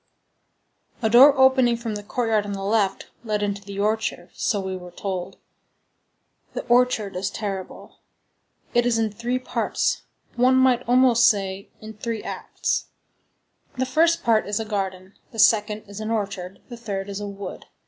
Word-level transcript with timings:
_"A 1.05 1.11
door 1.11 1.37
opening 1.37 1.77
from 1.77 1.93
the 1.93 2.01
courtyard 2.01 2.43
on 2.43 2.53
the 2.53 2.63
left 2.63 3.11
led 3.23 3.43
into 3.43 3.61
the 3.63 3.77
orchard, 3.79 4.31
so 4.33 4.59
we 4.59 4.75
were 4.75 4.89
told. 4.89 5.37
The 6.55 6.63
orchard 6.65 7.15
is 7.15 7.29
terrible. 7.29 7.99
It 8.73 8.87
is 8.87 8.97
in 8.97 9.11
three 9.11 9.37
parts; 9.37 10.01
one 10.35 10.55
might 10.55 10.81
almost 10.89 11.29
say, 11.29 11.69
in 11.81 11.93
three 11.93 12.23
acts. 12.23 12.85
The 13.77 13.85
first 13.85 14.23
part 14.23 14.47
is 14.47 14.59
a 14.59 14.65
garden, 14.65 15.13
the 15.31 15.37
second 15.37 15.83
is 15.87 15.99
an 15.99 16.09
orchard, 16.09 16.63
the 16.67 16.77
third 16.77 17.07
is 17.07 17.19
a 17.19 17.27
wood. 17.27 17.67